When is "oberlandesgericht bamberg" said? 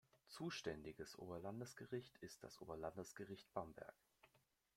2.59-3.93